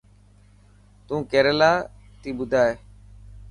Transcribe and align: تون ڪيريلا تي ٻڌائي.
تون 1.05 1.19
ڪيريلا 1.31 1.71
تي 2.21 2.29
ٻڌائي. 2.37 2.73